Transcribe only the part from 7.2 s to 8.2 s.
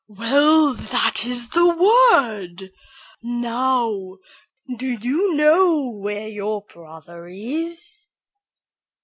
is?"